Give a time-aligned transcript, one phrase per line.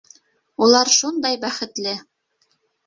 [0.67, 1.97] Улар шундай бәхетле.